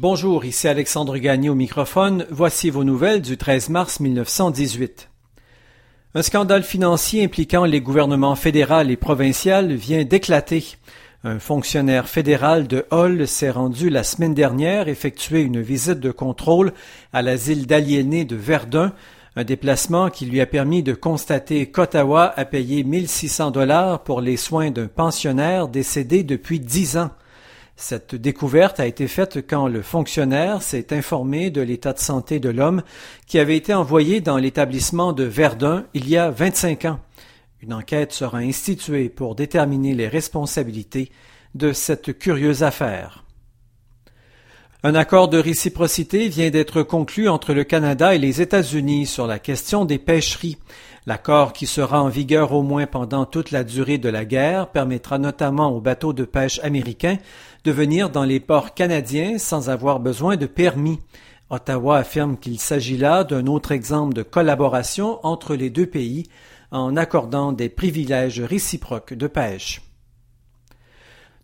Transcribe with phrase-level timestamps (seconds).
[0.00, 2.24] Bonjour, ici Alexandre Gagné au microphone.
[2.30, 5.10] Voici vos nouvelles du 13 mars 1918.
[6.14, 10.64] Un scandale financier impliquant les gouvernements fédéral et provincial vient d'éclater.
[11.24, 16.74] Un fonctionnaire fédéral de Hull s'est rendu la semaine dernière effectuer une visite de contrôle
[17.12, 18.92] à l'asile d'aliénés de Verdun,
[19.34, 24.36] un déplacement qui lui a permis de constater qu'Ottawa a payé 1600 dollars pour les
[24.36, 27.10] soins d'un pensionnaire décédé depuis dix ans.
[27.80, 32.48] Cette découverte a été faite quand le fonctionnaire s'est informé de l'état de santé de
[32.48, 32.82] l'homme
[33.28, 36.98] qui avait été envoyé dans l'établissement de Verdun il y a 25 ans.
[37.62, 41.12] Une enquête sera instituée pour déterminer les responsabilités
[41.54, 43.24] de cette curieuse affaire.
[44.82, 49.38] Un accord de réciprocité vient d'être conclu entre le Canada et les États-Unis sur la
[49.38, 50.58] question des pêcheries.
[51.08, 55.16] L'accord, qui sera en vigueur au moins pendant toute la durée de la guerre, permettra
[55.16, 57.16] notamment aux bateaux de pêche américains
[57.64, 60.98] de venir dans les ports canadiens sans avoir besoin de permis.
[61.48, 66.24] Ottawa affirme qu'il s'agit là d'un autre exemple de collaboration entre les deux pays
[66.72, 69.80] en accordant des privilèges réciproques de pêche.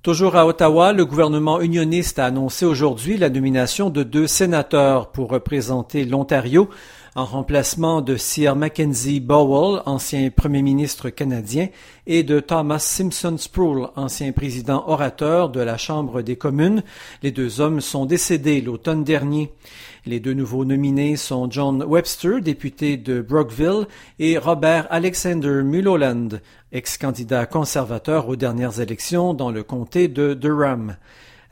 [0.02, 5.30] Toujours à Ottawa, le gouvernement unioniste a annoncé aujourd'hui la nomination de deux sénateurs pour
[5.30, 6.68] représenter l'Ontario
[7.16, 11.68] en remplacement de Sir Mackenzie Bowell, ancien premier ministre canadien,
[12.06, 16.82] et de Thomas Simpson Sproul, ancien président orateur de la Chambre des communes.
[17.22, 19.52] Les deux hommes sont décédés l'automne dernier.
[20.06, 23.86] Les deux nouveaux nominés sont John Webster, député de Brockville,
[24.18, 26.40] et Robert Alexander Mulholland,
[26.72, 30.96] ex-candidat conservateur aux dernières élections dans le comté de Durham.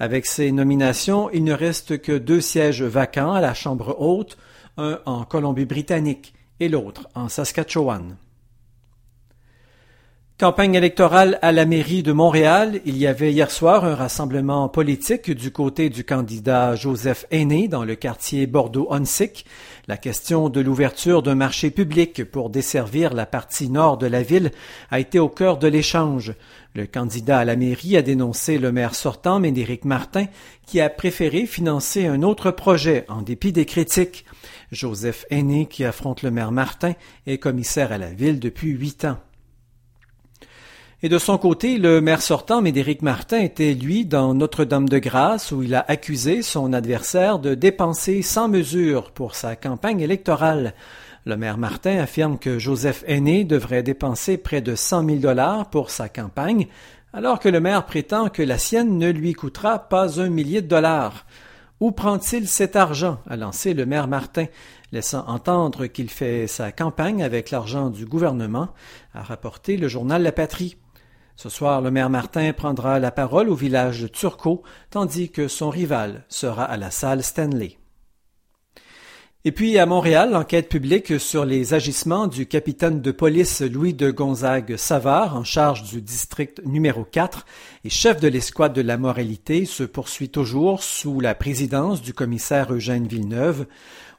[0.00, 4.36] Avec ces nominations, il ne reste que deux sièges vacants à la Chambre haute,
[4.76, 8.16] un en Colombie-Britannique et l'autre en Saskatchewan.
[10.38, 12.80] Campagne électorale à la mairie de Montréal.
[12.84, 17.84] Il y avait hier soir un rassemblement politique du côté du candidat Joseph Aîné dans
[17.84, 19.46] le quartier Bordeaux-Onsic.
[19.86, 24.50] La question de l'ouverture d'un marché public pour desservir la partie nord de la ville
[24.90, 26.34] a été au cœur de l'échange.
[26.74, 30.26] Le candidat à la mairie a dénoncé le maire sortant, Médéric Martin,
[30.66, 34.24] qui a préféré financer un autre projet en dépit des critiques.
[34.72, 36.94] Joseph Aîné, qui affronte le maire Martin,
[37.28, 39.18] est commissaire à la ville depuis huit ans.
[41.04, 45.74] Et de son côté, le maire sortant, Médéric Martin, était lui dans Notre-Dame-de-Grâce où il
[45.74, 50.74] a accusé son adversaire de dépenser sans mesure pour sa campagne électorale.
[51.24, 55.90] Le maire Martin affirme que Joseph Aîné devrait dépenser près de cent mille dollars pour
[55.90, 56.68] sa campagne,
[57.12, 60.68] alors que le maire prétend que la sienne ne lui coûtera pas un millier de
[60.68, 61.26] dollars.
[61.80, 63.18] Où prend-il cet argent?
[63.28, 64.46] a lancé le maire Martin,
[64.92, 68.68] laissant entendre qu'il fait sa campagne avec l'argent du gouvernement,
[69.14, 70.76] a rapporté le journal La Patrie.
[71.36, 75.70] Ce soir, le maire Martin prendra la parole au village de Turcot, tandis que son
[75.70, 77.78] rival sera à la salle Stanley.
[79.44, 84.12] Et puis à Montréal, l'enquête publique sur les agissements du capitaine de police Louis de
[84.12, 87.44] Gonzague Savard, en charge du district numéro 4
[87.84, 92.72] et chef de l'escouade de la moralité, se poursuit toujours sous la présidence du commissaire
[92.72, 93.66] Eugène Villeneuve.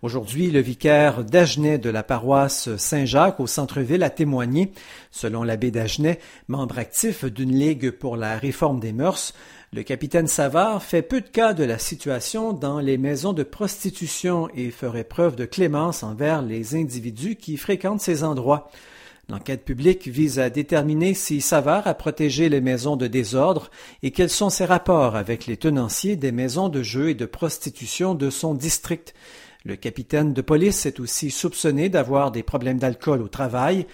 [0.01, 4.73] Aujourd'hui, le vicaire d'Agenais de la paroisse Saint-Jacques au centre-ville a témoigné.
[5.09, 6.19] Selon l'abbé d'Agenais,
[6.49, 9.33] membre actif d'une ligue pour la réforme des mœurs,
[9.73, 14.47] le capitaine Savard fait peu de cas de la situation dans les maisons de prostitution
[14.53, 18.69] et ferait preuve de clémence envers les individus qui fréquentent ces endroits.
[19.29, 23.71] L'enquête publique vise à déterminer si Savard a protégé les maisons de désordre
[24.03, 28.13] et quels sont ses rapports avec les tenanciers des maisons de jeu et de prostitution
[28.13, 29.15] de son district.
[29.65, 33.87] Le capitaine de police est aussi soupçonné d'avoir des problèmes d'alcool au travail.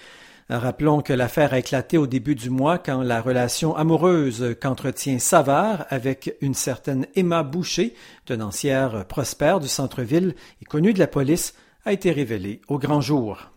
[0.50, 5.86] Rappelons que l'affaire a éclaté au début du mois quand la relation amoureuse qu'entretient Savard
[5.90, 7.94] avec une certaine Emma Boucher,
[8.26, 10.34] tenancière prospère du centre-ville
[10.64, 11.54] et connue de la police,
[11.86, 13.52] a été révélée au grand jour.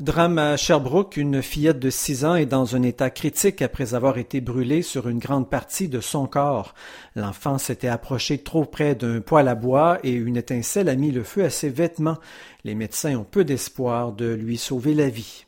[0.00, 4.16] Drame à Sherbrooke, une fillette de six ans est dans un état critique après avoir
[4.16, 6.74] été brûlée sur une grande partie de son corps.
[7.16, 11.22] L'enfant s'était approché trop près d'un poêle à bois et une étincelle a mis le
[11.22, 12.16] feu à ses vêtements.
[12.64, 15.44] Les médecins ont peu d'espoir de lui sauver la vie.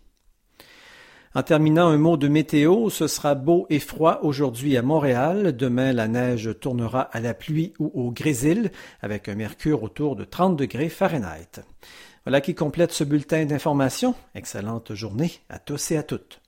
[1.35, 5.57] En terminant un mot de météo, ce sera beau et froid aujourd'hui à Montréal.
[5.57, 8.71] Demain, la neige tournera à la pluie ou au grésil
[9.01, 11.61] avec un mercure autour de 30 degrés Fahrenheit.
[12.27, 14.15] Voilà qui complète ce bulletin d'information.
[14.35, 16.39] Excellente journée à tous et à toutes.